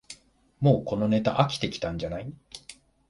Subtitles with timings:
[0.59, 2.33] もうこのネタ飽きてきたんじゃない